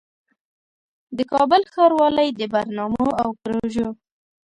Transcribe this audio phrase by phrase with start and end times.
[1.17, 3.89] د کابل ښاروالۍ د برنامو او پروژو